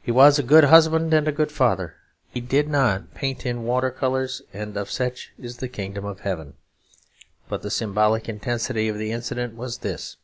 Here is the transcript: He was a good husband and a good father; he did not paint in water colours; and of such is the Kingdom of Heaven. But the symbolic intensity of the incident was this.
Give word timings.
He 0.00 0.12
was 0.12 0.38
a 0.38 0.44
good 0.44 0.62
husband 0.62 1.12
and 1.12 1.26
a 1.26 1.32
good 1.32 1.50
father; 1.50 1.96
he 2.30 2.40
did 2.40 2.68
not 2.68 3.14
paint 3.14 3.44
in 3.44 3.64
water 3.64 3.90
colours; 3.90 4.42
and 4.52 4.76
of 4.76 4.92
such 4.92 5.32
is 5.36 5.56
the 5.56 5.66
Kingdom 5.68 6.04
of 6.04 6.20
Heaven. 6.20 6.54
But 7.48 7.62
the 7.62 7.70
symbolic 7.72 8.28
intensity 8.28 8.88
of 8.88 8.96
the 8.96 9.10
incident 9.10 9.56
was 9.56 9.78
this. 9.78 10.18